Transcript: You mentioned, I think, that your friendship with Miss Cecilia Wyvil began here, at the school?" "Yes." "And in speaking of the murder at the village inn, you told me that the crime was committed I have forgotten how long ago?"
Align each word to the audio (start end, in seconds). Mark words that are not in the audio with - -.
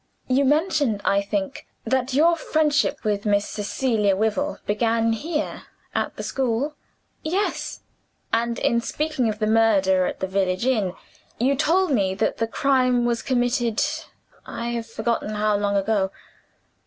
You 0.27 0.45
mentioned, 0.45 0.99
I 1.05 1.21
think, 1.21 1.67
that 1.85 2.11
your 2.15 2.35
friendship 2.35 3.03
with 3.03 3.23
Miss 3.23 3.47
Cecilia 3.47 4.15
Wyvil 4.15 4.57
began 4.65 5.13
here, 5.13 5.65
at 5.93 6.15
the 6.15 6.23
school?" 6.23 6.73
"Yes." 7.21 7.81
"And 8.33 8.57
in 8.57 8.81
speaking 8.81 9.29
of 9.29 9.37
the 9.37 9.45
murder 9.45 10.07
at 10.07 10.19
the 10.19 10.25
village 10.25 10.65
inn, 10.65 10.93
you 11.39 11.55
told 11.55 11.91
me 11.91 12.15
that 12.15 12.37
the 12.37 12.47
crime 12.47 13.05
was 13.05 13.21
committed 13.21 13.83
I 14.43 14.69
have 14.69 14.87
forgotten 14.87 15.35
how 15.35 15.55
long 15.55 15.75
ago?" 15.77 16.09